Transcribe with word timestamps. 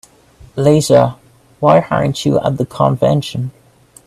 Lisa, 0.55 1.15
why 1.59 1.81
aren't 1.91 2.25
you 2.25 2.39
at 2.39 2.57
the 2.57 2.65
convention? 2.65 3.51